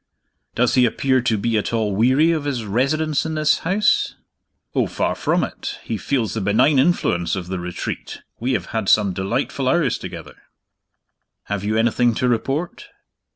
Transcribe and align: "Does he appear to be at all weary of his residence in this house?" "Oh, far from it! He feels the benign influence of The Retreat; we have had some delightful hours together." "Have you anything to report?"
"Does 0.55 0.73
he 0.73 0.87
appear 0.87 1.21
to 1.21 1.37
be 1.37 1.59
at 1.59 1.71
all 1.71 1.95
weary 1.95 2.31
of 2.31 2.45
his 2.45 2.65
residence 2.65 3.23
in 3.23 3.35
this 3.35 3.59
house?" 3.59 4.15
"Oh, 4.73 4.87
far 4.87 5.13
from 5.13 5.43
it! 5.43 5.77
He 5.83 5.95
feels 5.95 6.33
the 6.33 6.41
benign 6.41 6.79
influence 6.79 7.35
of 7.35 7.49
The 7.49 7.59
Retreat; 7.59 8.23
we 8.39 8.53
have 8.53 8.65
had 8.73 8.89
some 8.89 9.13
delightful 9.13 9.69
hours 9.69 9.99
together." 9.99 10.37
"Have 11.43 11.63
you 11.63 11.77
anything 11.77 12.15
to 12.15 12.27
report?" 12.27 12.87